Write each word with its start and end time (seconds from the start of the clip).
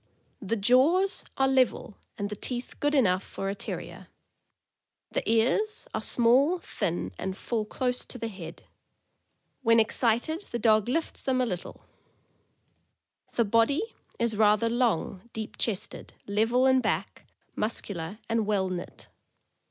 The 0.41 0.55
jaws 0.55 1.25
are 1.37 1.47
level, 1.47 1.95
and 2.17 2.31
the 2.31 2.35
teeth 2.35 2.79
good 2.79 2.95
enough 2.95 3.21
for 3.21 3.49
a 3.49 3.53
Terrier. 3.53 4.07
The 5.11 5.21
ears 5.31 5.87
are 5.93 6.01
small, 6.01 6.57
thin, 6.57 7.11
and 7.19 7.37
fall 7.37 7.65
close 7.65 8.03
to 8.05 8.17
the 8.17 8.27
head. 8.27 8.63
When 9.61 9.79
excited, 9.79 10.47
the 10.49 10.57
dog 10.57 10.89
lifts 10.89 11.21
them 11.21 11.39
a 11.39 11.45
little. 11.45 11.81
THE 13.33 13.43
MALTESE 13.45 13.51
TERRIER. 13.51 13.51
503 13.77 13.77
The 13.77 13.77
body 13.87 14.13
is 14.17 14.37
rather 14.39 14.69
long, 14.75 15.29
deep 15.33 15.57
chested, 15.59 16.15
level 16.25 16.65
in 16.65 16.81
back, 16.81 17.27
mus 17.55 17.79
cular, 17.79 18.17
and 18.27 18.47
well 18.47 18.69
knit. 18.69 19.07